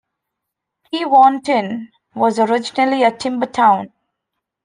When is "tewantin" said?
0.89-1.89